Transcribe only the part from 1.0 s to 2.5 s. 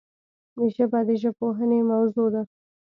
د ژبپوهنې موضوع ده